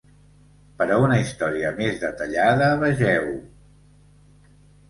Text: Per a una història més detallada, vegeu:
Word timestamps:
Per 0.79 0.87
a 0.95 0.97
una 1.07 1.19
història 1.25 1.71
més 1.81 2.01
detallada, 2.05 2.71
vegeu: 2.87 3.31